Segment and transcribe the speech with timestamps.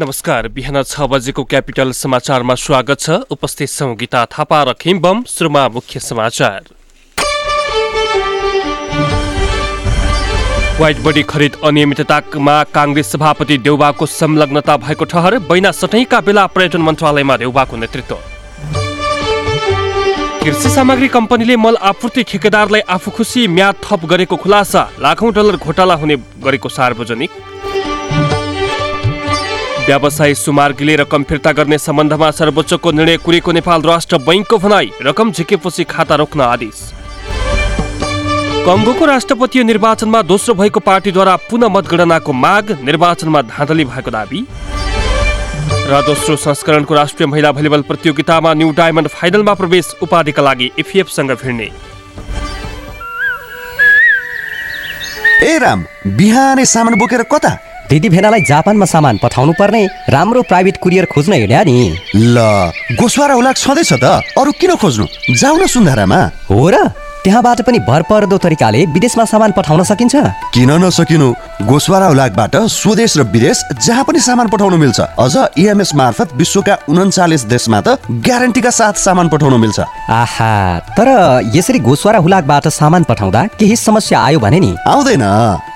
[0.00, 5.66] नमस्कार बिहान छ बजेको क्यापिटल समाचारमा स्वागत छ। उपस्थित छौँ गीता थापा र खिम्बम सुरुमा
[5.68, 6.60] मुख्य समाचार।
[10.78, 17.36] व्हाइट बडी खरिद अनियमिततामा काङ्ग्रेस सभापति देउबाको संलग्नता भएको ठहर बैना सटैका बेला पर्यटन मन्त्रालयमा
[17.36, 18.16] देउबाको नेतृत्व।
[20.40, 25.94] कृषि सामग्री कम्पनीले मल आपूर्ति ठेकेदारलाई आफू खुसी म्याद थप गरेको खुलासा लाखौं डलर घोटाला
[26.00, 27.30] हुने गरेको सार्वजनिक
[29.90, 35.84] व्यवसायी सुमार्गीले रकम फिर्ता गर्ने सम्बन्धमा सर्वोच्चको निर्णय कुरेको नेपाल राष्ट्र बैङ्कको भनाई रकम झिकेपछि
[35.84, 36.78] खाता रोक्न आदेश।
[38.66, 44.40] कङ्गोको राष्ट्रपतीय निर्वाचनमा दोस्रो भएको पार्टीद्वारा पुनः मतगणनाको माग निर्वाचनमा धाँधली भएको दावी।
[45.90, 51.68] र दोस्रो संस्करणको राष्ट्रिय महिला भलिबल प्रतियोगितामा न्यू डायमन्ड फाइनलमा प्रवेश उपाधिका लागि एफिएफसँग भिड्ने।
[55.42, 57.52] ए राम बिहानै सामान बोकेर कता?
[57.90, 62.38] दिदी भेनालाई जापानमा सामान पठाउनु पर्ने राम्रो प्राइभेट कुरियर खोज्न हिँड्या नि। ल
[62.94, 64.04] गोसवारा हुलाक छँदैछ त।
[64.38, 65.06] अरू किन खोज्नु?
[65.34, 67.09] जाउ न सुन्धारामा। हो र?
[67.24, 70.16] त्यहाँबाट पनि भरपर्दो तरिकाले विदेशमा सामान पठाउन सकिन्छ।
[70.56, 71.28] किन नसकिनु?
[71.68, 77.44] गोसवारा हुलाकबाट स्वदेश र विदेश जहाँ पनि सामान पठाउन मिल्छ। अझ इएमएस मार्फत विश्वका उन्चालिस
[77.44, 80.52] देशमा त ग्यारेन्टीका साथ सामान पठाउन मिल्छ। आहा
[80.96, 81.08] तर
[81.52, 84.72] यसरी गोस्वारा हुलाकबाट सामान पठाउँदा केही समस्या आयो भने नि?
[84.88, 85.24] आउँदैन।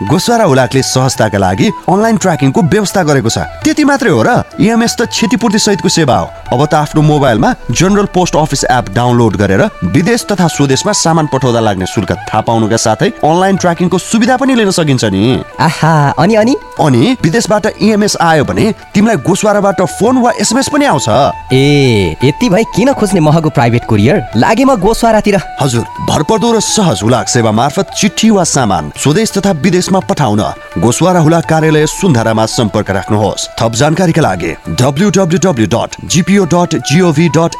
[0.08, 5.12] गोसवारा हुलाकले सहजताका लागि अनलाइन ट्र्याकिङको व्यवस्था गरेको छ। त्यति मात्रै हो र इएमएस त
[5.12, 10.24] क्षतिपूर्ति सहितको सेवा हो। अब त आफ्नो मोबाइलमा general post office app download गरेर विदेश
[10.32, 15.04] तथा स्वदेशमा सामान पठाउँदा लाग्ने शुल्क थाहा पाउनुका साथै अनलाइन ट्र्याकिङको सुविधा पनि लिन सकिन्छ
[15.04, 16.54] नि। आहा अनि अनि?
[16.80, 21.08] अनि विदेशबाट इएमएस आयो भने तिमीलाई गोसवाराबाट फोन वा एसएमएस पनि आउँछ।
[21.52, 24.22] ए यति भए किन खोज्ने महँगो प्राइभेट कुरियर?
[24.36, 29.50] लागे म गोस्वारातिर। हजुर भरपर्दो र सहज हुलाक सेवा मार्फत चिठी वा सामान स्वदेश तथा
[29.64, 30.40] विदेशमा पठाउन
[30.78, 34.52] गोसवारा हुलाक कार्यालय सुन्धारामा सम्पर्क राख्नुहोस्। थप जानकारीका लागि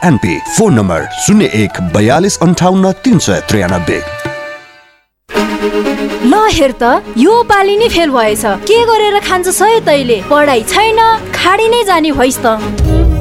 [0.04, 3.98] एनपी फोन नम्बर शून्य एक बयालिस अन्ठाउन्न तिन सय त्रियानब्बे
[6.24, 10.18] ल हेर त यो पालि नै फेल भएछ। के गरेर खान्छ सय तैले?
[10.30, 11.00] पढाइ छैन
[11.34, 12.93] खाडी नै जाने भइस् त।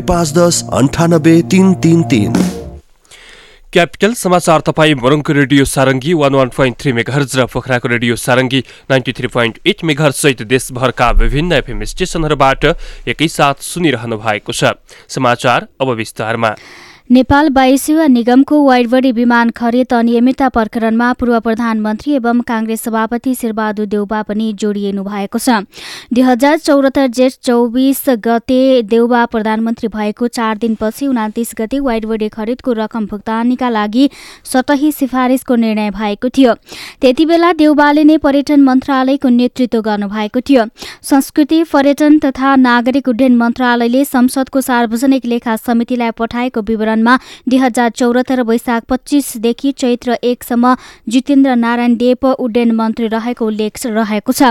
[0.00, 0.32] पाँच
[3.72, 8.60] क्यापिटल समाचार तपाईँ मोरङको radio Sarangi one one point three megahertz र पोखराको radio Sarangi
[8.90, 12.64] ninety three point eight megahertz सहित देशभरका विभिन्न एफएम स्टेशनहरूबाट
[13.08, 14.74] एकैसाथ सुनिरहनु भएको छ।
[15.08, 16.50] समाचार अब विस्तारमा।
[17.10, 24.20] नेपाल वायुसेवा निगमको वाइडबडी विमान खरिद अनियमितता प्रकरणमा पूर्व प्रधानमन्त्री एवं काङ्ग्रेस सभापति शेरबहादुर देउबा
[24.22, 25.56] पनि जोडिनु भएको छ।
[26.14, 32.72] दुई हजार चौरात्तर जेठ चौबिस गते देउबा प्रधानमन्त्री भएको चार दिनपछि उनातिस गते वाइडबडी खरिदको
[32.78, 34.08] रकम भुक्तानीका लागि
[34.52, 36.54] सतही सिफारिसको निर्णय भएको थियो।
[37.00, 40.68] त्यति बेला देउबाले नै पर्यटन मन्त्रालयको नेतृत्व गर्नुभएको थियो।
[41.10, 47.18] संस्कृति पर्यटन तथा नागरिक उड्डयन मन्त्रालयले संसदको सार्वजनिक लेखा समितिलाई पठाएको विवरण मा
[47.48, 50.74] दुई हजार चौरात्तर वैशाख पच्चिसदेखि चैत्र एकसम्म
[51.08, 54.42] जितेन्द्र नारायण देव उड्डयन मन्त्री रहेको उल्लेख रहेको छ।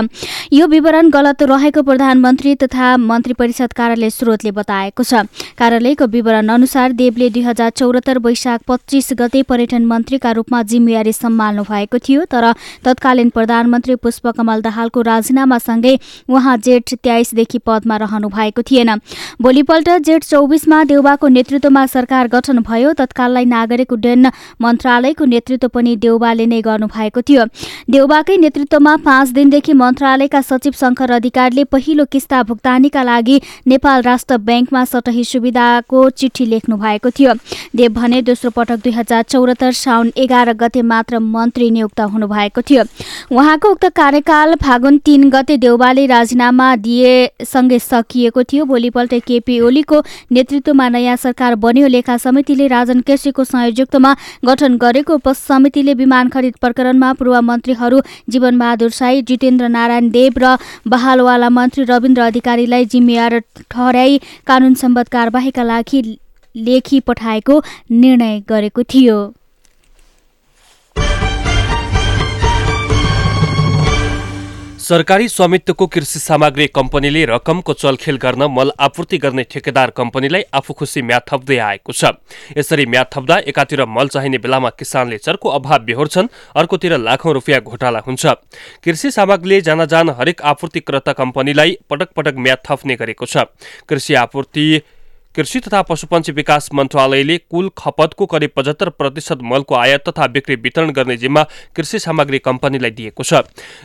[0.52, 5.26] यो विवरण गलत रहेको प्रधानमन्त्री तथा मन्त्री परिषद कार्यालय स्रोतले बताएको छ।
[5.58, 11.62] कार्यालयको विवरण अनुसार देवले दुई हजार चौरात्तर वैशाख पच्चिस गते पर्यटन मन्त्रीका रूपमा जिम्मेवारी सम्हाल्नु
[11.64, 12.52] भएको थियो तर
[12.84, 15.94] तत्कालीन प्रधानमन्त्री पुष्पकमल दाहालको राजीनामासँगै
[16.28, 18.90] उहाँ जेठ तेइसदेखि पदमा रहनु भएको थिएन।
[19.42, 24.26] भोलिपल्ट जेठ चौबिसमा देउबाको नेतृत्वमा सरकार गठन भयो। तत्काललाई नागरिक उड्डयन
[24.62, 27.44] मन्त्रालयको नेतृत्व पनि देउबाले नै गर्नुभएको थियो।
[27.90, 34.84] देउबाकै नेतृत्वमा पाँच दिनदेखि मन्त्रालयका सचिव शङ्कर अधिकारीले पहिलो किस्ता भुक्तानीका लागि नेपाल राष्ट्र ब्याङ्कमा
[34.84, 37.34] सटही सुविधाको चिठी लेख्नु भएको थियो।
[37.76, 42.84] देव भने दोस्रो पटक दुई हजार चौरात्तर साउन एघार गते मात्र मन्त्री नियुक्त हुनुभएको थियो।
[43.30, 50.88] उहाँको उक्त कार्यकाल फागुन तीन गते देउबाले राजीनामा दिएसँगै सकिएको थियो। भोलिपल्ट केपी ओलीको नेतृत्वमा
[50.88, 54.12] नयाँ सरकार बन्यो लेखा समितिले राजन केसीको संयोजकत्वमा
[54.46, 58.00] गठन गरेको उपसमितिले विमान खरिद प्रकरणमा पूर्व मन्त्रीहरू
[58.30, 60.56] जीवनबहादुर साई जितेन्द्र नारायण देव र
[60.88, 63.38] बहालवाला मन्त्री रविन्द्र अधिकारीलाई जिम्मेवार
[63.70, 66.00] ठहराई कानुन सम्बद्ध कारवाहीका लागि
[66.54, 69.18] लेखी पठाएको निर्णय गरेको थियो।
[74.90, 81.02] सरकारी स्वामित्वको कृषि सामग्री कम्पनीले रकमको चलखेल गर्न मल आपूर्ति गर्ने ठेकेदार कम्पनीलाई आफू खुसी
[81.02, 82.10] म्याद थप्दै आएको छ।
[82.58, 88.02] यसरी म्याद थप्दा एकातिर मल चाहिने बेलामा किसानले चरको अभाव बेहोर्छन् अर्कोतिर लाखौं रुपियाँ घोटाला
[88.06, 88.26] हुन्छ।
[88.84, 93.46] कृषि सामग्रीले जान हरेक आपूर्तिकर्ता कम्पनीलाई पटक पटक म्याद थप्ने गरेको छ।
[93.88, 94.66] कृषि आपूर्ति
[95.34, 100.90] कृषि तथा पशुपन्छी विकास मन्त्रालयले कुल खपतको करिब पचहत्तर प्रतिशत मलको आयात तथा बिक्री वितरण
[100.90, 101.42] गर्ने जिम्मा
[101.76, 103.42] कृषि सामग्री कम्पनीलाई दिएको छ।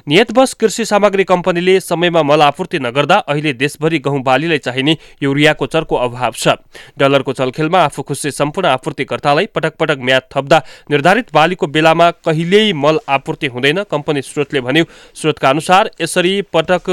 [0.08, 5.96] नियतवश कृषि सामग्री कम्पनीले समयमा मल आपूर्ति नगर्दा अहिले देशभरि गहुँ बालीलाई चाहिने युरियाको चरको
[5.98, 6.58] अभाव छ।
[6.98, 13.00] डलरको चलखेलमा आफू खुसी सम्पूर्ण आपूर्तिकर्तालाई पटक पटक म्याद थप्दा निर्धारित बालीको बेलामा कहिल्यै मल
[13.10, 16.90] आपूर्ति हुँदैन कम्पनी स्रोतले भन्यो। स्रोतका अनुसार यसरी पटक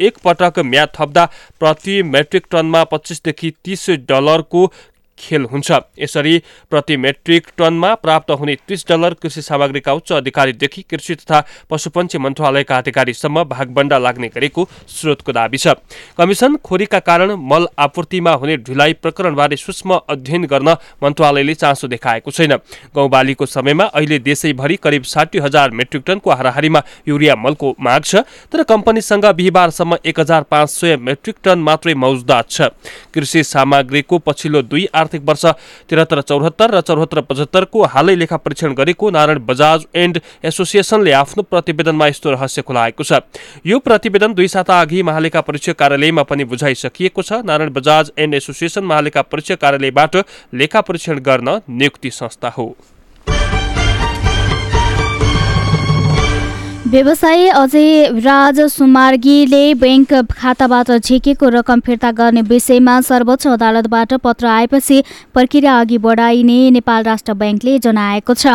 [0.00, 1.24] एक पटक म्याद थप्दा
[1.60, 4.66] प्रति मेट्रिक टनमा पच्चिसदेखि तिस डलरको
[5.18, 11.14] खेल हुन्छ। यसरी प्रति मेट्रिक टनमा प्राप्त हुने तीस डलर कृषि सामग्रीका उच्च अधिकारीदेखि कृषि
[11.14, 15.74] तथा पशुपन्छी मन्त्रालयका अधिकारीसम्म भागबण्डा लाग्ने गरेको स्रोतको दावी छ।
[16.18, 22.56] कमिसन खोरीका कारण मल आपूर्तिमा हुने ढिलाइ प्रकरणबारे सूक्ष्म अध्ययन गर्न मन्त्रालयले चासो देखाएको छैन।
[22.94, 28.22] गौबालीको समयमा अहिले देशैभरि करिब साठी हजार मेट्रिक टनको हाराहारीमा युरिया मलको माग छ
[28.52, 32.70] तर कम्पनीसँग बिहिबारसम्म एक हजार पाँच सय मेट्रिक टन मात्रै मौजदात छ।
[33.14, 35.44] कृषि सामग्रीको पछिल्लो दुई आर्थिक वर्ष
[35.88, 42.06] त्रिहत्तर चौहत्तर र चौहत्तर पचहत्तरको हालै लेखा परीक्षण गरेको नारायण बजाज एन्ड एसोसिएसनले आफ्नो प्रतिवेदनमा
[42.06, 43.20] यस्तो रहस्य खुलाएको छ।
[43.66, 48.84] यो प्रतिवेदन दुई साता अघि महालेखा परीक्षक कार्यालयमा पनि बुझाइसकिएको छ। नारायण बजाज एन्ड एसोसिएसन
[48.84, 50.16] महालेखा परीक्षक कार्यालयबाट
[50.54, 52.76] लेखा परीक्षण गर्न नियुक्ति संस्था हो।
[56.90, 65.02] व्यवसायी अजय राज सुमार्गीले ब्याङ्क खाताबाट झिकेको रकम फिर्ता गर्ने विषयमा सर्वोच्च अदालतबाट पत्र आएपछि
[65.34, 68.54] प्रक्रिया अघि बढाइने नेपाल राष्ट्र ब्याङ्कले जनाएको छ।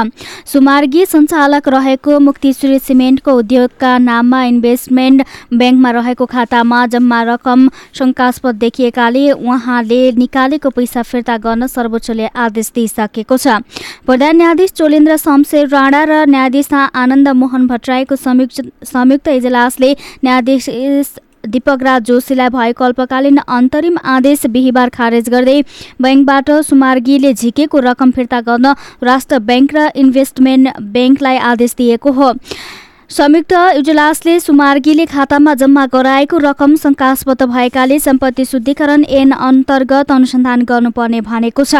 [0.50, 5.21] सुमार्गी सञ्चालक रहेको मुक्तिश्री सिमेन्टको उद्योगका नाममा इन्भेस्टमेन्ट
[5.53, 7.69] ब्याङ्कमा रहेको खातामा जम्मा रकम
[8.00, 13.62] शङ्कास्पद देखिएकाले उहाँले निकालेको पैसा फिर्ता गर्न सर्वोच्चले आदेश दिइसकेको छ।
[14.09, 19.91] प्रधान न्यायाधीश चोलेन्द्र शमशेर राणा र न्यायाधीश आनन्द मोहन भट्टराईको संयुक्त संयुक्त इजलासले
[20.23, 20.69] न्यायाधीश
[21.45, 25.59] दीपक राज जोशीलाई भएको अल्पकालीन अन्तरिम आदेश बिहिबार खारेज गर्दै
[26.01, 28.73] ब्याङ्कबाट सुमार्गीले झिकेको रकम फिर्ता गर्न
[29.03, 32.31] राष्ट्र ब्याङ्क र इन्भेस्टमेन्ट ब्याङ्कलाई आदेश दिएको हो।
[33.09, 41.19] संयुक्त इजलासले सुमार्गीले खातामा जम्मा गराएको रकम शङ्कास्पद भएकाले सम्पत्ति शुद्धिकरण ऐन अन्तर्गत अनुसन्धान गर्नुपर्ने
[41.21, 41.75] भनेको छ।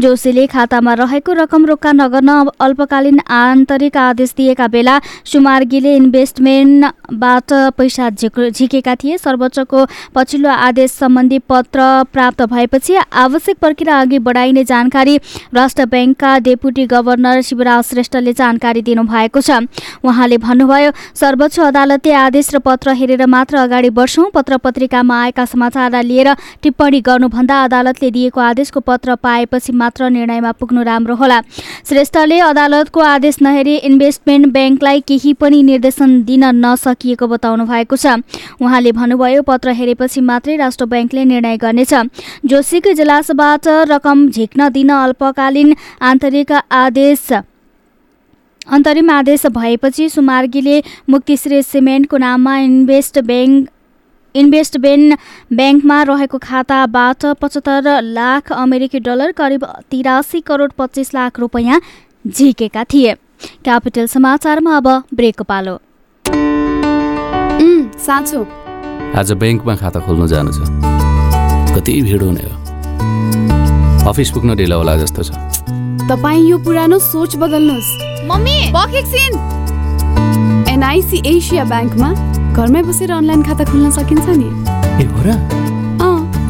[0.00, 8.94] जोशीले खातामा रहेको रकम रोक्का नगर्न अल्पकालीन आन्तरिक आदेश दिएका बेला सुमार्गीले इन्भेस्टमेन्टबाट पैसा झिकेका
[8.94, 9.84] थिए। सर्वोच्चको
[10.14, 11.80] पछिल्लो आदेश सम्बन्धी पत्र
[12.12, 15.16] प्राप्त भएपछि आवश्यक प्रक्रिया अघि बढाइने जानकारी
[15.54, 19.62] राष्ट्र ब्याङ्कका डेपुटी गभर्नर शिवराज श्रेष्ठले जानकारी दिनुभएको छ।
[20.02, 25.44] उहाँले भन्नु भन्नुभयो सर्वोच्च अदालतले आदेश र पत्र हेरेर मात्र अगाडि बढ्छौँ। पत्र पत्रिकामा आएका
[25.44, 26.28] समाचारलाई लिएर
[26.62, 31.40] टिप्पणी गर्नुभन्दा अदालतले दिएको आदेशको पत्र पाएपछि मात्र निर्णयमा पुग्नु राम्रो होला।
[31.88, 38.22] श्रेष्ठले अदालतको आदेश नहेरी इन्भेस्टमेन्ट ब्याङ्कलाई केही पनि निर्देशन दिन नसकिएको बताउनु भएको छ।
[38.62, 41.94] उहाँले भन्नुभयो पत्र हेरेपछि मात्रै राष्ट्र ब्याङ्कले निर्णय गर्नेछ।
[42.46, 47.51] जोशीको इजलासबाट रकम झिक्न दिन अल्पकालीन आन्तरिक आदेश
[48.66, 53.68] अन्तरिम आदेश भएपछि सुमार्गीले मुक्तिश्री सिमेन्टको नाममा इन्भेस्ट ब्याङ्क
[54.34, 55.18] इन्भेस्टमेन्ट
[55.52, 61.80] ब्याङ्कमा रहेको खाताबाट पचहत्तर लाख अमेरिकी डलर करिब तिरासी करोड पच्चिस लाख रुपियाँ
[62.26, 63.14] झिकेका थिए।
[63.64, 65.78] क्यापिटल समाचारमा अब ब्रेकको पालो।
[67.98, 68.46] साँचो।
[69.18, 70.62] आज ब्याङ्कमा खाता खोल्नु जानु छ।
[71.74, 75.30] कति भिड हुने हो। अफिस पुग्न ढिलो होला जस्तो छ।
[76.12, 77.90] तपाईँ यो पुरानो सोच बदल्नुहोस्।
[78.28, 78.56] मम्मी
[80.72, 82.08] एनआइसी एसिया ब्याङ्कमा
[82.52, 84.48] घरमै बसेर अनलाइन खाता खोल्न सकिन्छ नि।
[85.00, 85.28] ए हो र?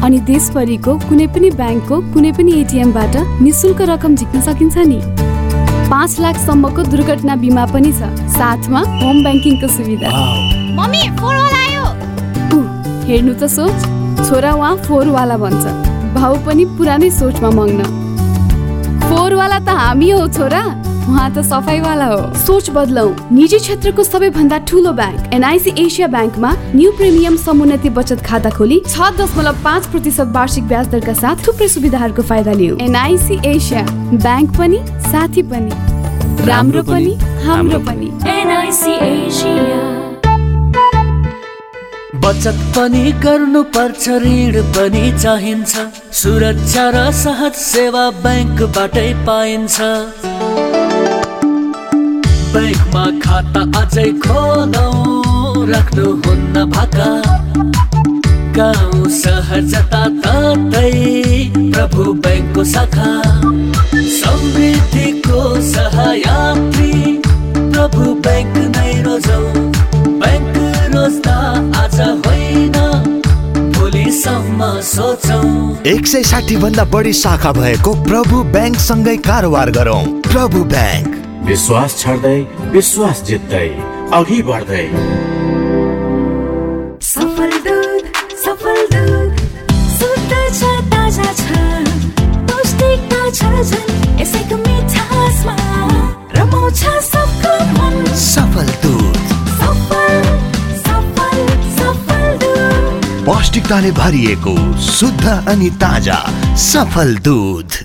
[0.03, 4.99] अनि देशभरिको कुनै पनि ब्याङ्कको कुनै पनि एटिएमबाट निशुल्क रकम झिक्न सकिन्छ नि।
[5.87, 10.09] पाँच लाखसम्मको दुर्घटना बिमा पनि छ। साथमा होम ब्याङ्किङको सुविधा।
[10.75, 11.01] मम्मी
[11.63, 11.85] आयो
[13.07, 13.79] हेर्नु त सोच।
[14.27, 15.63] छोरा उहाँ फोरवाला भन्छ।
[16.19, 18.02] भाउ पनि पुरानै सोचमा मग्न।
[19.23, 20.61] फोरवाला त हामी हो छोरा।
[21.07, 26.91] उहाँ त सफाइवाला हो। सोच बदलौ। निजी क्षेत्रको सबैभन्दा ठुलो ब्याङ्क एनआइसी एसिया ब्याङ्कमा न्यू
[26.99, 32.21] प्रिमियम समुन्नति बचत खाता खोली छ दशमलव पाँच प्रतिशत वार्षिक ब्याज दरका साथ थुप्रै सुविधाहरूको
[32.27, 33.87] फाइदा लिऊ एनआइसी एसिया।
[34.27, 35.71] ब्याङ्क पनि साथी पनि।
[36.51, 37.13] राम्रो पनि
[37.47, 40.02] हाम्रो पनि। NIC Asia.
[42.23, 45.73] बचत पनि गर्नुपर्छ ऋण पनि चाहिन्छ।
[46.19, 49.75] सुरक्षा र सहज सेवा ब्याङ्कबाटै पाइन्छ।
[52.53, 54.87] ब्याङ्कमा खाता अझै खोलौ
[55.71, 57.09] राख्नुहुन्न भाका।
[58.57, 60.93] गाउँ सहर जताततै
[61.73, 63.11] प्रभु ब्याङ्कको शाखा।
[64.19, 66.93] समृद्धिको सहायात्री
[67.57, 69.41] प्रभु ब्याङ्क नै रोजौ।
[70.23, 70.57] ब्याङ्क
[70.95, 71.37] रोज्दा
[75.87, 81.09] एक सय साठी भन्दा बढी शाखा भएको प्रभु ब्याङ्क सँगै कारोबार गरौँ। प्रभु ब्याङ्क।
[81.45, 82.39] विश्वास छर्दै
[82.71, 83.69] विश्वास जित्दै
[84.13, 84.85] अघि बढ्दै।
[87.03, 88.03] सफल दुध
[88.45, 89.31] सफल दुध
[89.97, 90.61] शुद्ध छ
[90.93, 91.41] ताजा छ
[92.51, 93.92] पौष्टिकता छ
[103.43, 106.19] पौष्टिकताले भरिएको शुद्ध अनि ताज़ा
[106.63, 107.82] सफल दूध।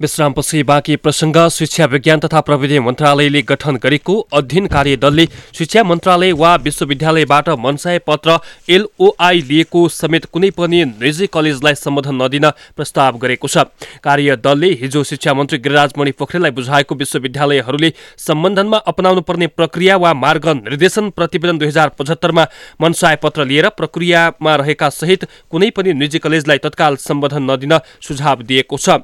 [0.00, 5.24] विश्रामपछि बाँकी प्रसङ्ग शिक्षा विज्ञान तथा प्रविधि मन्त्रालयले गठन गरेको अध्ययन कार्यदलले
[5.58, 8.36] शिक्षा मन्त्रालय वा विश्वविद्यालयबाट मनसाय पत्र
[8.68, 13.64] एलओआई लिएको समेत कुनै पनि निजी कलेजलाई सम्बोधन नदिन प्रस्ताव गरेको छ।
[14.04, 17.92] कार्यदलले हिजो शिक्षा मन्त्री गिरिराजमणि पोखरेललाई बुझाएको विश्वविद्यालयहरूले
[18.26, 22.46] सम्बन्धनमा अपनाउनु पर्ने प्रक्रिया वा मार्ग निर्देशन प्रतिवेदन दुई हजार पचहत्तरमा
[22.82, 28.76] मनसाय पत्र लिएर प्रक्रियामा रहेका सहित कुनै पनि निजी कलेजलाई तत्काल सम्बोधन नदिन सुझाव दिएको
[28.76, 29.00] छ।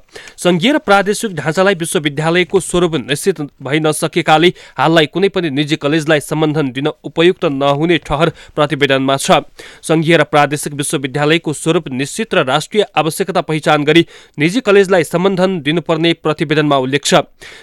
[0.82, 4.48] प्रादेशिक ढाँचालाई विश्वविद्यालयको स्वरूप निश्चित भइ नसकेकाले
[4.78, 9.42] हाललाई कुनै पनि निजी कलेजलाई सम्बन्धन दिन उपयुक्त नहुने ठहर प्रतिवेदनमा छ।
[9.82, 14.06] सङ्घीय र प्रादेशिक विश्वविद्यालयको स्वरूप निश्चित र राष्ट्रिय आवश्यकता पहिचान गरी
[14.38, 17.14] निजी कलेजलाई सम्बन्धन दिनुपर्ने प्रतिवेदनमा उल्लेख छ।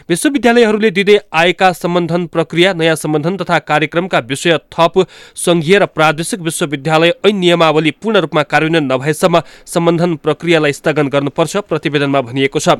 [0.09, 5.05] विश्वविद्यालयहरूले दिँदै आएका सम्बन्धन प्रक्रिया नयाँ सम्बन्धन तथा कार्यक्रमका विषय थप
[5.37, 12.21] सङ्घीय र प्रादेशिक विश्वविद्यालय ऐन नियमावली पूर्ण रूपमा कार्यान्वयन नभएसम्म सम्बन्धन प्रक्रियालाई स्थगन गर्नुपर्छ प्रतिवेदनमा
[12.21, 12.77] भनिएको छ।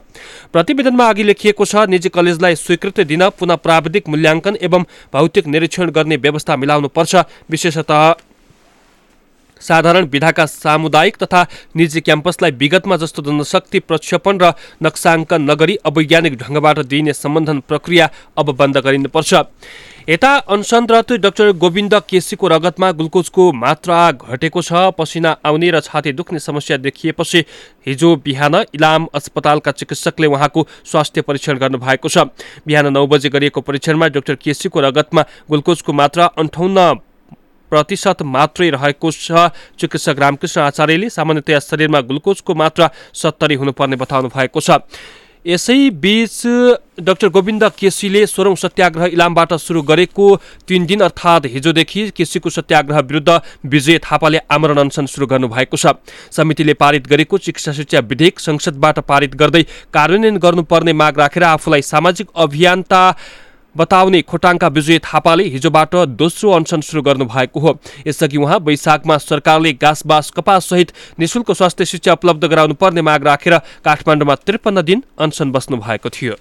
[0.53, 4.83] प्रतिवेदनमा अघि लेखिएको छ निजी कलेजलाई स्वीकृति दिन पुनः प्राविधिक मूल्याङ्कन एवं
[5.13, 7.15] भौतिक निरीक्षण गर्ने व्यवस्था मिलाउनुपर्छ।
[7.50, 8.28] विशेषतः
[9.61, 16.79] साधारण विधाका सामुदायिक तथा निजी क्याम्पसलाई विगतमा जस्तो जनशक्ति प्रक्षेपण र नक्साङ्कन नगरी अवैज्ञानिक ढङ्गबाट
[16.85, 19.33] दिइने सम्बन्धन प्रक्रिया अब बन्द गरिनुपर्छ।
[20.09, 26.39] यता अनसनरत डाक्टर गोविन्द केसीको रगतमा ग्लुकोजको मात्रा घटेको छ पसिना आउने र छाती दुख्ने
[26.39, 27.39] समस्या देखिएपछि
[27.87, 32.25] हिजो बिहान इलाम अस्पतालका चिकित्सकले उहाँको स्वास्थ्य परीक्षण गर्नुभएको छ।
[32.65, 36.89] बिहान नौ बजे गरिएको परीक्षणमा डाक्टर केसीको रगतमा ग्लुकोजको मात्रा अन्ठाउन्न
[37.69, 44.59] प्रतिशत मात्रै रहेको छ। चिकित्सक रामकृष्ण आचार्यले सामान्यतया शरीरमा ग्लुकोजको मात्रा सत्तरी हुनुपर्ने बताउनु भएको
[44.59, 44.81] छ।
[45.45, 46.35] यसै बीच
[46.99, 50.25] डाक्टर गोविन्द केसीले सोह्रौँ सत्याग्रह इलामबाट सुरु गरेको
[50.67, 55.95] तिन दिन अर्थात् हिजोदेखि केसीको सत्याग्रह विरुद्ध विजय थापाले आमरण अनसन सुरु गर्नुभएको छ।
[56.29, 59.63] समितिले पारित गरेको चिकित्सा शिक्षा विधेयक संसदबाट पारित गर्दै
[59.95, 63.03] कार्यान्वयन गर्नुपर्ने माग राखेर आफूलाई सामाजिक अभियन्ता
[63.75, 70.05] बताउने खोटाङका विजय थापाले हिजोबाट दोस्रो अनसन सुरु गर्नुभएको हो। यसअघि उहाँ वैशाखमा सरकारले घाँस
[70.05, 75.51] बाँस कपास सहित निशुल्क स्वास्थ्य शिक्षा उपलब्ध गराउनु पर्ने माग राखेर काठमाडौँमा त्रिपन्न दिन अनसन
[75.51, 76.35] बस्नु भएको थियो।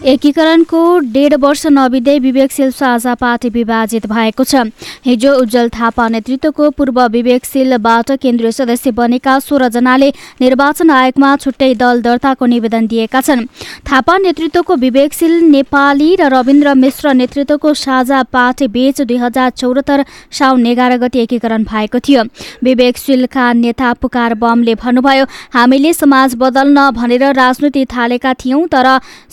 [0.00, 4.62] एकीकरणको डेढ वर्ष नबित्दै विवेकशील साझा पार्टी विभाजित भएको छ।
[5.04, 10.08] हिजो उज्जवल थापा नेतृत्वको पूर्व विवेकशीलबाट केन्द्रीय सदस्य बनेका सोह्रजनाले
[10.40, 13.44] निर्वाचन आयोगमा छुट्टै दल दर्ताको निवेदन दिएका छन्।
[13.84, 20.66] थापा नेतृत्वको विवेकशील नेपाली र रविन्द्र मिश्र नेतृत्वको साझा पार्टी बीच दुई हजार चौहत्तर साउन
[20.66, 22.24] एघार गति एकीकरण भएको थियो।
[22.64, 28.88] विवेकशीलका नेता पुकार बमले भन्नुभयो हामीले समाज बदल्न भनेर राजनीति थालेका थियौं तर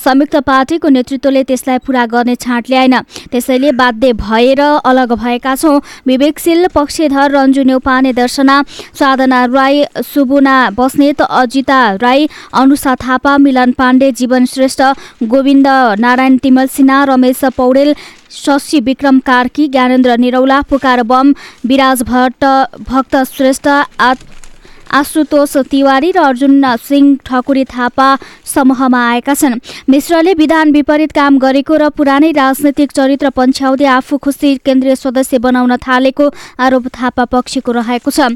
[0.05, 2.95] संयुक्त पार्टीको नेतृत्वले त्यसलाई पूरा गर्ने छाँट ल्याएन।
[3.31, 8.55] त्यसैले बाध्य भएर अलग भएका छौँ। विवेकशील पक्षधर रन्जु नेउपाने दर्शना
[8.99, 14.81] साधना राई सुबुना बस्नेत अजिता राई अनुषा थापा मिलन पाण्डे जीवन श्रेष्ठ
[15.29, 15.67] गोविन्द
[15.99, 17.93] नारायण तिमल सिन्हा रमेश पौडेल
[18.33, 21.33] शशी विक्रम कार्की ज्ञानेन्द्र निरौला पुकार बम
[21.67, 22.45] विराज भट्ट
[22.89, 23.67] भक्त श्रेष्ठ
[24.91, 28.07] आशुतोष तिवारी र अर्जुन सिंह ठकुरी थापा
[28.45, 34.55] समूहमा आएका छन्। मिश्रले विधान विपरीत काम गरेको र पुरानै राजनैतिक चरित्र पन्छ्याउँदै आफू खुसी
[34.65, 38.33] केन्द्रीय सदस्य बनाउन थालेको आरोप थापा पक्षको रहेको छ।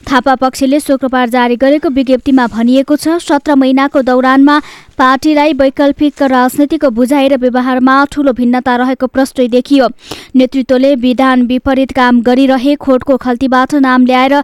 [0.00, 4.56] थापा पक्षले शुक्रबार जारी गरेको विज्ञप्तिमा भनिएको छ सत्र महिनाको दौरानमा
[4.96, 9.88] पार्टीलाई वैकल्पिक राजनीतिको बुझाइ र व्यवहारमा ठूलो भिन्नता रहेको प्रश्न देखियो।
[10.32, 14.34] नेतृत्वले विधान विपरीत काम गरिरहे खोटको खल्तीबाट नाम ल्याएर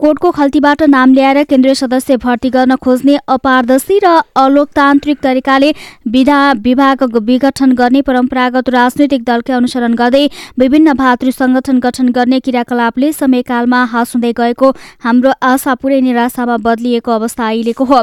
[0.00, 5.70] कोर्टको खल्तीबाट नाम ल्याएर केन्द्रीय सदस्य भर्ती गर्न खोज्ने अपारदर्शी र अलोकतान्त्रिक तरिकाले
[6.06, 10.24] विधा विभाग विघटन गर्ने परम्परागत राजनैतिक दलकै अनुसरण गर्दै
[10.58, 14.70] विभिन्न भातृ संगठन गठन गर्ने क्रियाकलापले समयकालमा हाँस हुँदै गएको
[15.04, 18.02] हाम्रो आशा पुरै निराशामा बदलिएको अवस्था अहिलेको हो।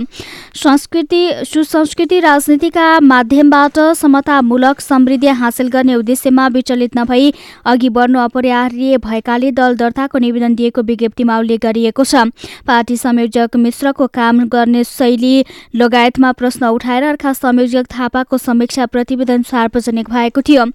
[0.55, 1.21] संस्कृति
[1.51, 7.31] सुसंस्कृति राजनीतिका माध्यमबाट समतामूलक समृद्धि हासिल गर्ने उद्देश्यमा विचलित नभई
[7.67, 12.15] अघि बढ्नु अपरिहार्य भएकाले दल दर्ताको निवेदन दिएको विज्ञप्तिमा उल्लेख गरिएको छ।
[12.63, 20.09] पार्टी संयोजक मिश्रको काम गर्ने शैली लगायतमा प्रश्न उठाएर अर्का संयोजक थापाको समीक्षा प्रतिवेदन सार्वजनिक
[20.09, 20.65] भएको थियो।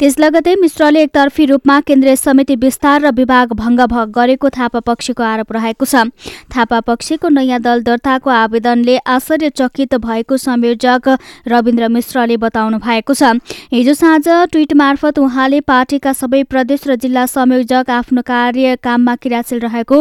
[0.00, 3.80] त्यस लगतै मिश्रले एकतर्फी रूपमा केन्द्रीय समिति विस्तार र विभाग भङ्ग
[4.10, 6.08] गरेको थापा पक्षको आरोप रहेको छ।
[6.48, 11.08] थापा पक्षको नयाँ दल दर्ताको आवेदनले आश्चर्यचकित भएको संयोजक
[11.48, 13.36] रविन्द्र मिश्रले बताउनु भएको छ।
[13.72, 19.58] हिजो साँझ ट्विट मार्फत उहाँले पार्टीका सबै प्रदेश र जिल्ला संयोजक आफ्नो कार्य काममा क्रियाशील
[19.60, 19.96] रहेको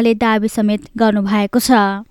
[0.00, 2.08] उहाँले दावी समेत गर्नुभएको छ।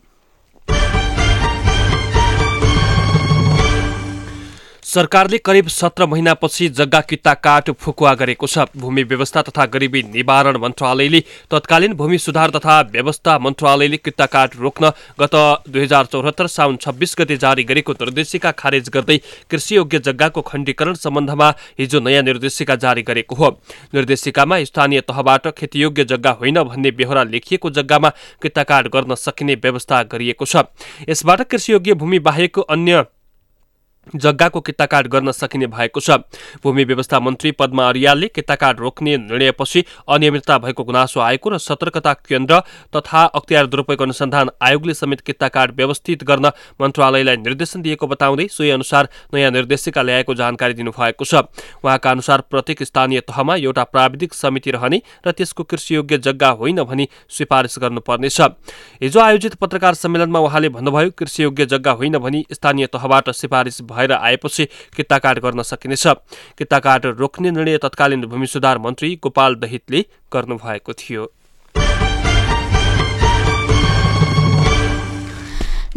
[4.89, 10.57] सरकारले करिब सत्र महिनापछि जग्गा किता काट फुकुवा गरेको छ। भूमि व्यवस्था तथा गरिबी निवारण
[10.57, 11.19] मन्त्रालयले
[11.51, 15.35] तत्कालीन भूमि सुधार तथा व्यवस्था मन्त्रालयले किता काट रोक्न गत
[15.69, 19.17] दुई हजार चौहत्तर साउन छब्बिस गते जारी गरेको निर्देशिका खारेज गर्दै
[19.51, 23.49] कृषियोग्य जग्गाको खण्डीकरण सम्बन्धमा हिजो नयाँ निर्देशिका जारी गरेको हो।
[23.93, 28.09] निर्देशिकामा स्थानीय तहबाट खेतीयोग्य जग्गा होइन भन्ने बेहोरा लेखिएको जग्गामा
[28.41, 30.65] किताकाट गर्न सकिने व्यवस्था गरिएको छ।
[31.09, 33.05] यसबाट कृषियोग्य भूमि बाहेक अन्य
[34.15, 36.11] जग्गाको किताकाट गर्न सकिने भएको छ।
[36.63, 42.59] भूमि व्यवस्था मन्त्री पद्मा अर्यालले किताकाट रोक्ने निर्णयपछि अनियमितता भएको गुनासो आएको र सतर्कता केन्द्र
[42.95, 46.51] तथा अख्तियार दुरुपयोग अनुसन्धान आयोगले समेत किताकाट व्यवस्थित गर्न
[46.81, 51.35] मन्त्रालयलाई निर्देशन दिएको बताउँदै सोही अनुसार नयाँ निर्देशिका ल्याएको जानकारी दिनुभएको छ।
[51.83, 57.07] उहाँका अनुसार प्रत्येक स्थानीय तहमा एउटा प्राविधिक समिति रहने र त्यसको कृषियोग्य जग्गा होइन भनी
[57.29, 58.41] सिफारिस गर्नुपर्नेछ।
[59.01, 64.65] हिजो आयोजित पत्रकार सम्मेलनमा उहाँले भन्नुभयो कृषियोग्य जग्गा होइन भनी स्थानीय तहबाट सिफारिस भएर आएपछि
[64.95, 66.07] किताकाट गर्न सकिनेछ।
[66.57, 71.31] किताकाट रोक्ने निर्णय तत्कालीन भूमि सुधार मन्त्री गोपाल दहितले गर्नुभएको थियो।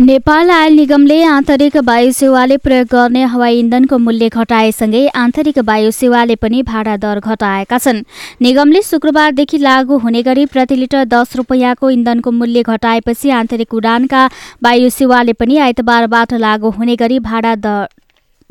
[0.01, 6.37] नेपाल आयल निगमले आन्तरिक वायु सेवाले प्रयोग गर्ने हवाई इन्धनको मूल्य घटाएसँगै आन्तरिक वायु सेवाले
[6.41, 8.01] पनि भाडा दर घटाएका छन्।
[8.43, 14.27] निगमले शुक्रबारदेखि लागू हुने गरी प्रति लिटर दस रुपियाँको इन्धनको मूल्य घटाएपछि आन्तरिक उडानका
[14.65, 17.87] वायु सेवाले पनि आइतबारबाट लागू हुने गरी भाडा दर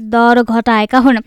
[0.09, 1.17] दर घटाएका हुन्।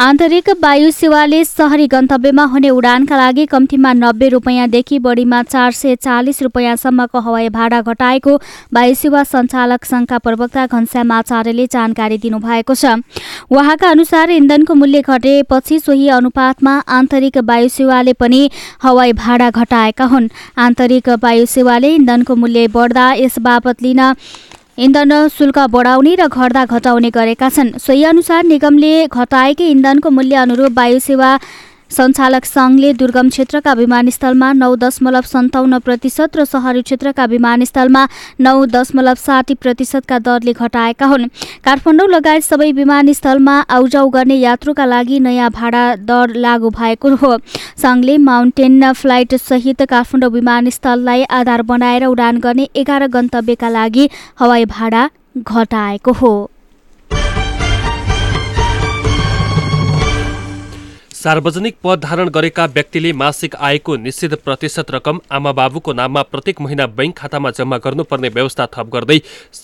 [0.00, 6.42] आन्तरिक वायु सेवाले सहरी गन्तव्यमा हुने उडानका लागि कम्तीमा नब्बे रुपियाँदेखि बढीमा चार सय चालिस
[6.42, 8.36] रुपियाँसम्मको हवाई भाडा घटाएको
[8.74, 12.84] वायु सेवा सञ्चालक सङ्घका प्रवक्ता घनश्याम आचार्यले जानकारी दिनुभएको छ।
[13.50, 18.50] उहाँका अनुसार इन्धनको मूल्य घटेपछि सोही अनुपातमा आन्तरिक वायु सेवाले पनि
[18.82, 24.00] हवाई भाडा घटाएका हुन्। आन्तरिक वायु सेवाले इन्धनको मूल्य बढ्दा यस बापत लिन
[24.78, 30.72] इन्धन शुल्क बढाउने र घट्दा घटाउने गरेका छन्। सोही अनुसार निगमले घटाएकै इन्धनको मूल्य अनुरूप
[30.72, 31.30] वायु सेवा
[31.92, 38.02] सञ्चालक सङ्घले दुर्गम क्षेत्रका विमानस्थलमा नौ दशमलव सन्ताउन्न प्रतिशत र सहरी क्षेत्रका विमानस्थलमा
[38.40, 41.28] नौ दशमलव साठी प्रतिशतका दरले घटाएका हुन्।
[41.64, 47.36] काठमाडौँ लगायत सबै विमानस्थलमा आउजाउ गर्ने यात्रुका लागि नयाँ भाडा दर लागू भएको हो।
[47.82, 54.08] सङ्घले माउन्टेन फ्लाइट सहित काठमाडौँ विमानस्थललाई आधार बनाएर उडान गर्ने एघार गन्तव्यका लागि
[54.40, 56.32] हवाई भाडा घटाएको हो।
[61.22, 66.86] सार्वजनिक पद धारण गरेका व्यक्तिले मासिक आयको निश्चित प्रतिशत रकम आमा बाबुको नाममा प्रत्येक महिना
[66.92, 69.18] बैंक खातामा जम्मा गर्नुपर्ने व्यवस्था थप गर्दै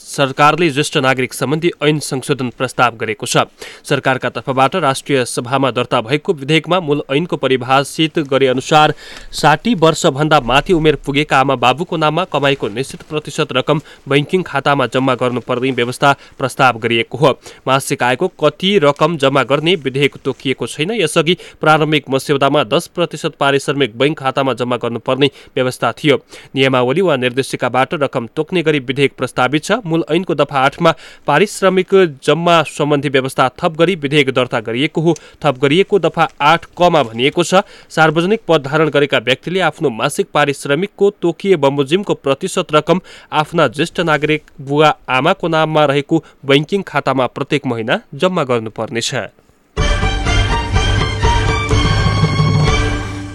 [0.08, 3.44] सरकारले ज्येष्ठ नागरिक सम्बन्धी ऐन संशोधन प्रस्ताव गरेको छ।
[3.84, 8.94] सरकारका तर्फबाट राष्ट्रिय सभामा दर्ता भएको विधेयकमा मूल ऐनको परिभाषित गरे अनुसार
[9.32, 15.14] साठी वर्षभन्दा माथि उमेर पुगेका आमा बाबुको नाममा कमाईको निश्चित प्रतिशत रकम बैङ्किङ खातामा जम्मा
[15.14, 17.32] गर्नुपर्ने व्यवस्था प्रस्ताव गरिएको हो।
[17.66, 23.98] मासिक आयको कति रकम जम्मा गर्ने विधेयक तोकिएको छैन। यसअघि प्रारम्भिक मस्यौदामा दस प्रतिशत पारिश्रमिक
[23.98, 26.16] बैङ्क खातामा जम्मा गर्नुपर्ने व्यवस्था थियो।
[26.56, 30.94] नियमावली वा निर्देशिकाबाट रकम तोक्ने गरी विधेयक प्रस्तावित छ। मूल ऐनको दफा आठमा
[31.26, 37.02] पारिश्रमिक जम्मा सम्बन्धी व्यवस्था थप गरी विधेयक दर्ता गरिएको हो। थप गरिएको दफा आठ कमा
[37.02, 43.00] भनिएको छ सार्वजनिक पद धारण गरेका व्यक्तिले आफ्नो मासिक पारिश्रमिकको तोकिए बमोजिमको प्रतिशत रकम
[43.32, 49.14] आफ्ना ज्येष्ठ नागरिक बुवा आमाको नाममा रहेको बैङ्किङ खातामा प्रत्येक महिना जम्मा गर्नुपर्नेछ।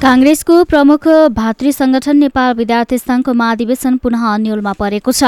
[0.03, 5.23] काङ्ग्रेसको प्रमुख भातृ संगठन नेपाल विद्यार्थी संघको महाधिवेशन पुनः अन्यलमा परेको छ।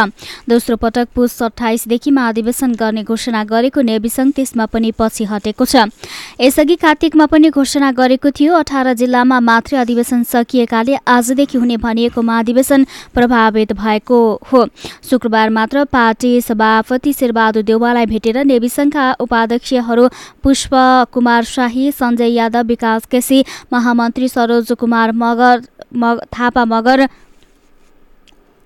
[0.49, 5.87] दोस्रो पटक पुस सत्ठाइसदेखि महाधिवेशन गर्ने घोषणा गरेको नेवी संघ त्यसमा पनि पछि हटेको छ।
[6.41, 12.85] यसअघि कार्तिकमा पनि घोषणा गरेको थियो अठार जिल्लामा मात्रै अधिवेशन सकिएकाले आजदेखि हुने भनिएको महाधिवेशन
[13.15, 14.19] प्रभावित भएको
[14.51, 14.65] हो।
[15.09, 20.09] शुक्रबार मात्र पार्टी सभापति शेरबहादुर देउवालाई भेटेर नेवी संघका उपाध्यक्षहरू
[20.43, 20.75] पुष्प
[21.13, 25.61] कुमार शाही सञ्जय यादव विकास केसी महामन्त्री सरोज कुमार मगर
[25.95, 27.07] मग, थापा मगर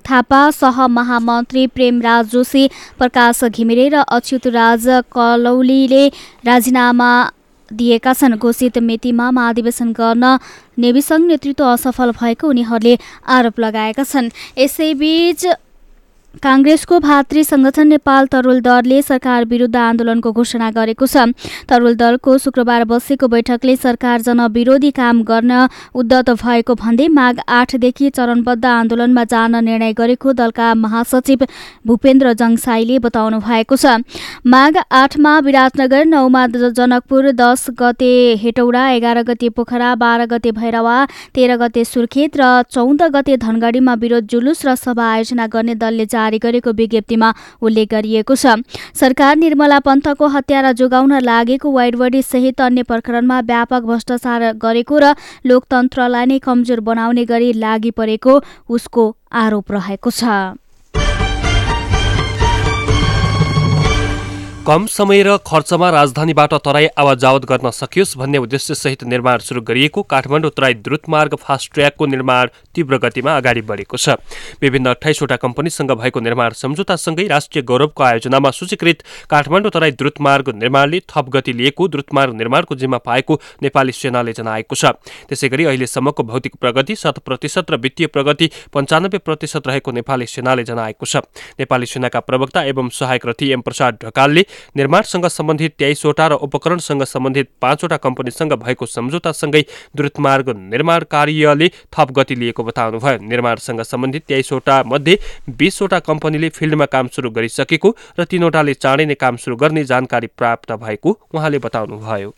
[0.05, 6.07] थापा सहमहामन्त्री प्रेमराज जोशी प्रकाश घिमिरे र अच्युतराज कलौलीले
[6.45, 7.11] राजीनामा
[7.71, 10.37] दिएका छन्। घोषित मितिमा महाधिवेशन गर्न
[10.79, 15.45] नेविसङ्घ नेतृत्व असफल भएको उनीहरूले आरोप लगाएका छन्। यसैबीच
[16.33, 21.33] काङ्ग्रेसको भातृ संगठन नेपाल तरुल दलले सरकार विरुद्ध आन्दोलनको घोषणा गरेको छ।
[21.67, 25.51] तरुल दलको शुक्रबार बसेको बैठकले सरकार जनविरोधी काम गर्न
[25.93, 31.45] उद्धत भएको भन्दै माघ आठदेखि चरणबद्ध आन्दोलनमा जान निर्णय गरेको दलका महासचिव
[31.87, 33.99] भूपेन्द्र जङसाईले बताउनु भएको छ।
[34.45, 38.13] माघ आठमा विराटनगर नौमा जनकपुर दस गते
[38.43, 40.95] हेटौडा एघार गते पोखरा बाह्र गते भैरवा
[41.35, 46.27] तेह्र गते सुर्खेत र चौध गते धनगढीमा विरोध जुलुस र सभा आयोजना गर्ने दलले जारी
[46.37, 48.61] गरेको विज्ञप्तिमा उल्लेख गरिएको छ।
[48.93, 55.13] सरकार निर्मला पन्थको हत्यारा जोगाउन लागेको वाइडबडी सहित अन्य प्रकरणमा व्यापक भ्रष्टाचार गरेको र
[55.45, 60.23] लोकतन्त्रलाई नै कमजोर बनाउने गरी लागि परेको उसको आरोप रहेको छ।
[64.69, 70.01] कम समय र खर्चमा राजधानीबाट तराई आवाज जावत गर्न सकियोस् भन्ने उद्देश्यसहित निर्माण सुरु गरिएको
[70.05, 74.09] काठमाडौँ तराई द्रुतमार्ग फास्ट ट्र्याकको निर्माण तीव्र गतिमा अगाडि बढेको छ।
[74.61, 81.29] विभिन्न अठाइसवटा कम्पनीसँग भएको निर्माण सम्झौतासँगै राष्ट्रिय गौरवको आयोजनामा सूचीकृत काठमाडौँ तराई द्रुतमार्ग निर्माणले थप
[81.33, 84.93] गति लिएको द्रुतमार्ग निर्माणको जिम्मा पाएको नेपाली सेनाले जनाएको छ।
[85.25, 90.63] त्यसै गरी अहिलेसम्मको भौतिक प्रगति शत प्रतिशत र वित्तीय प्रगति पन्चानब्बे प्रतिशत रहेको नेपाली सेनाले
[90.63, 91.25] जनाएको छ।
[91.57, 94.45] नेपाली सेनाका प्रवक्ता एवं सहायक रथी एम प्रसाद ढकालले
[94.77, 99.61] निर्माणसँग सम्बन्धित तेइसवटा र उपकरणसँग सम्बन्धित पाँचवटा कम्पनीसँग भएको सम्झौतासँगै
[99.95, 105.17] द्रुतमार्ग निर्माण कार्यले थप गति लिएको बताउनुभयो। निर्माणसँग सम्बन्धित तेइसवटा मध्ये
[105.59, 110.71] बिसवटा कम्पनीले फिल्डमा काम सुरु गरिसकेको र तीनवटाले चाँडै नै काम सुरु गर्ने जानकारी प्राप्त
[110.73, 112.33] भएको उहाँले बताउनुभयो।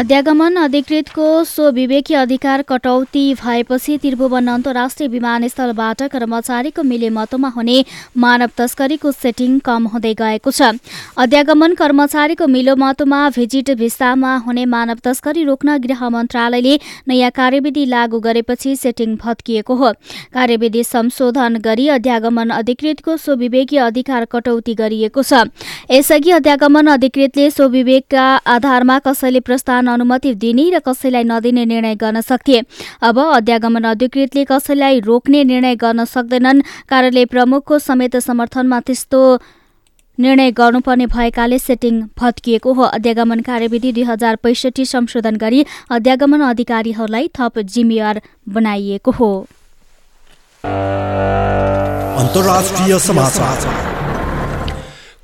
[0.00, 7.84] अध्यागमन अधिकृतको स्वविवेकी अधिकार कटौती भएपछि त्रिभुवन अन्तर्राष्ट्रिय विमानस्थलबाट कर्मचारीको मिलेमतोमा हुने
[8.16, 10.70] मानव तस्करीको सेटिङ कम हुँदै गएको छ।
[11.20, 18.74] अध्यागमन कर्मचारीको मिलोमतोमा भिजिट भिस्तामा हुने मानव तस्करी रोक्न गृह मन्त्रालयले नयाँ कार्यविधि लागू गरेपछि
[18.76, 19.92] सेटिङ भत्किएको हो।
[20.32, 25.44] कार्यविधि संशोधन गरी अध्यागमन अधिकृतको स्वविवेकी अधिकार कटौती गरिएको छ।
[25.90, 32.62] यसअघि अध्यागमन अधिकृतले स्वविवेकका आधारमा कसैले प्रस्ताव अनुमति दिने र कसैलाई नदिने निर्णय गर्न सक्थे
[33.02, 39.20] अब अध्यागमन अधिकृतले कसैलाई रोक्ने निर्णय गर्न सक्दैनन्। कार्यालय प्रमुखको समेत समर्थनमा त्यस्तो
[40.18, 47.28] निर्णय गर्नुपर्ने भएकाले सेटिङ भत्किएको हो। अध्यागमन कार्यविधि दुई हजार पैसठी संशोधन गरी अध्यागमन अधिकारीहरूलाई
[47.38, 49.30] थप जिम्मेवार बनाइएको हो।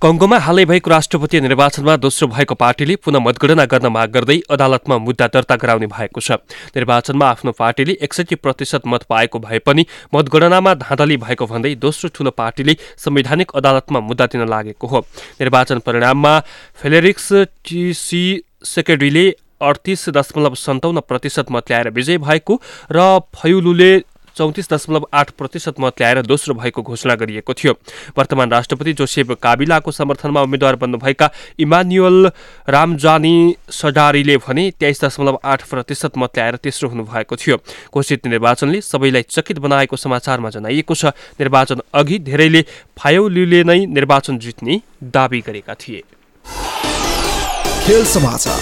[0.02, 5.26] कङ्गोमा हालै भएको राष्ट्रपति निर्वाचनमा दोस्रो भएको पार्टीले पुनः मतगणना गर्न माग गर्दै अदालतमा मुद्दा
[5.32, 6.36] दर्ता गराउने भएको छ।
[6.76, 12.30] निर्वाचनमा आफ्नो पार्टीले एकसठी प्रतिशत मत पाएको भए पनि मतगणनामा धाँधली भएको भन्दै दोस्रो ठूलो
[12.36, 15.00] पार्टीले संवैधानिक अदालतमा मुद्दा दिन लागेको हो।
[15.40, 16.34] निर्वाचन परिणाममा
[16.76, 17.32] फेलेरिक्स
[17.64, 18.24] टिसी
[18.68, 19.24] सेक्रेटरीले
[19.64, 22.60] अडतिस दशमलव सन्ताउन्न प्रतिशत मत ल्याएर विजय भएको
[22.92, 23.90] र फयुलुले
[24.36, 27.72] चौतिस दशमलव आठ प्रतिशत मत ल्याएर दोस्रो भएको घोषणा गरिएको थियो।
[28.18, 32.30] वर्तमान राष्ट्रपति जोसेफ काबिलाको समर्थनमा उम्मेद्वार बन्नुभएका इमान्युअल
[32.68, 37.56] रामजानी सडारीले भने तेइस दशमलव आठ प्रतिशत मत ल्याएर तेस्रो हुनुभएको थियो।
[37.94, 42.64] घोषित निर्वाचनले सबैलाई चकित बनाएको समाचारमा जनाइएको छ। निर्वाचन अघि धेरैले
[42.96, 46.02] फायोलीले नै निर्वाचन जित्ने दावी गरेका थिए।
[47.86, 48.60] खेल समाचार।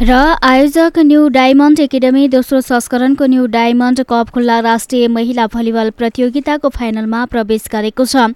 [0.00, 6.68] र आयोजक न्यू डायमन्ड एकाडेमी दोस्रो संस्करणको न्यू डायमन्ड कप खुल्ला राष्ट्रिय महिला भलिबल प्रतियोगिताको
[6.68, 8.32] फाइनलमा प्रवेश गरेको छ।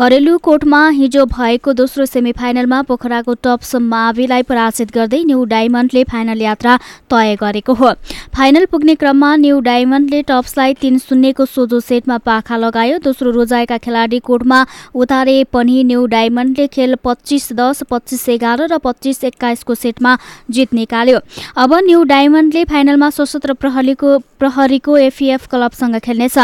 [0.00, 6.78] घरेलु कोर्टमा हिजो भएको दोस्रो सेमिफाइनलमा पोखराको टप्स माविलाई पराजित गर्दै न्यू डायमन्डले फाइनल यात्रा
[7.12, 7.92] तय गरेको हो।
[8.32, 14.18] फाइनल पुग्ने क्रममा न्यू डायमन्डले टप्सलाई तीन शून्यको सोझो सेटमा पाखा लगायो। दोस्रो रोजाएका खेलाडी
[14.24, 14.64] कोर्टमा
[14.96, 20.16] उतारे पनि न्यू डायमन्डले खेल पच्चिस दस पच्चिस एघार र पच्चिस एक्काइसको सेटमा
[20.50, 21.18] जित निकाल्यो
[21.56, 26.38] अब न्यू डायमन्डले फाइनलमा सशस्त्र प्रहरीको प्रहरीको एफिएफ क्लबसँग खेल्नेछ।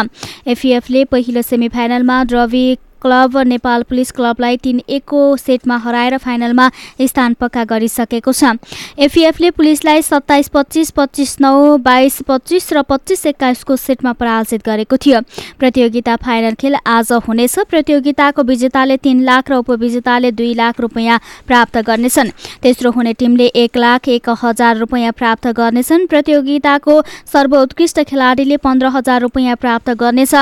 [0.47, 2.67] एफिएफले पहिलो सेमिफाइनलमा ड्रवी
[3.03, 6.71] क्लब नेपाल पुलिस क्लबलाई तीन एकको सेटमा हराएर फाइनलमा
[7.03, 8.57] स्थान पक्का गरिसकेको छ।
[8.99, 15.21] एफिएफले पुलिसलाई सत्ताइस पच्चिस पच्चिस नौ बाइस पच्चिस र पच्चिस एक्काइसको सेटमा पराजित गरेको थियो।
[15.59, 21.79] प्रतियोगिता फाइनल खेल आज हुनेछ। प्रतियोगिताको विजेताले तीन लाख र उपविजेताले दुई लाख रुपियाँ प्राप्त
[21.87, 22.31] गर्नेछन्।
[22.63, 29.21] तेस्रो हुने टिमले एक लाख एक हजार रुपियाँ प्राप्त गर्नेछन्। प्रतियोगिताको सर्वोत्कृष्ट खेलाडीले पन्ध्र हजार
[29.21, 30.35] रुपियाँ प्राप्त गर्नेछ।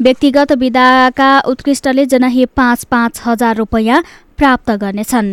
[0.00, 4.02] व्यक्तिगत विधाका उत्कृष्टले जनाही पाँच पाँच हजार रुपियाँ
[4.38, 5.28] प्राप्त गर्नेछन्।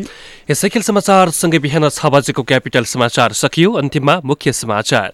[0.50, 5.12] यसै खेल समाचारसँगै बिहान छ बजेको क्यापिटल समाचार सकियो। अन्तिममा मुख्य समाचार।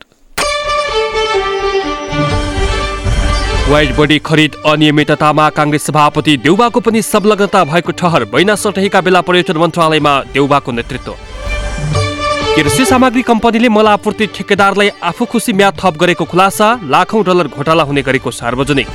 [3.67, 9.57] वाइड बडी खरिद अनियमिततामा काङ्ग्रेस सभापति देउबाको पनि संलग्नता भएको ठहर बैना सटहीका बेला पर्यटन
[9.57, 11.15] मन्त्रालयमा देउबाको नेतृत्व।
[12.55, 18.01] कृषि सामग्री कम्पनीले मलापूर्ति ठेकेदारलाई आफू खुसी म्याद थप गरेको खुलासा लाखौं डलर घोटाला हुने
[18.01, 18.87] गरेको सार्वजनिक।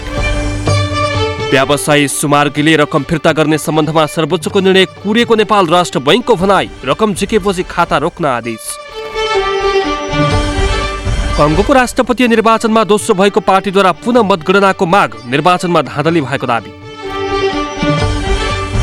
[1.51, 7.63] व्यवसायी सुमार्गीले रकम फिर्ता गर्ने सम्बन्धमा सर्वोच्चको निर्णय कुरेको नेपाल राष्ट्र बैङ्कको भनाई रकम झिकेपछि
[7.71, 8.65] खाता रोक्न आदेश।
[11.39, 16.73] कङ्गोको राष्ट्रपतीय निर्वाचनमा दोस्रो भएको पार्टीद्वारा पुनः मतगणनाको माग निर्वाचनमा धाँधली भएको दावी।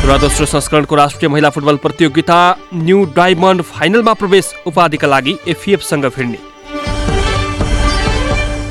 [0.08, 2.40] र दोस्रो संस्करणको राष्ट्रिय महिला फुटबल प्रतियोगिता
[2.74, 6.53] न्यू डायमन्ड फाइनलमा प्रवेश उपाधिका लागि एफिएफसँग भिड्ने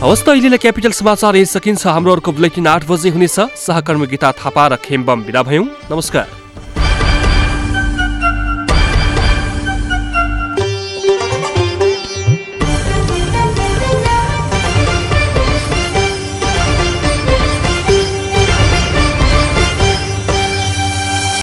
[0.03, 4.31] हवस् त अहिलेलाई क्यापिटल समाचार यही सकिन्छ हाम्रो अर्को बुलेटिन आठ बजे हुनेछ। सहकर्मी गीता
[4.35, 6.42] थापा र खेम्बम विदा भयौँ। नमस्कार।